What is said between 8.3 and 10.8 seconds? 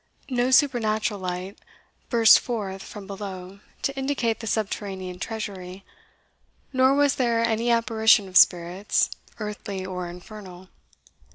spirits, earthly or infernal.